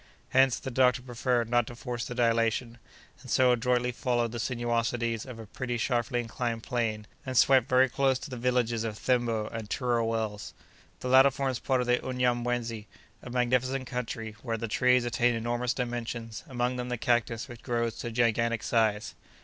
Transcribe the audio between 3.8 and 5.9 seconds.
followed the sinuosities of a pretty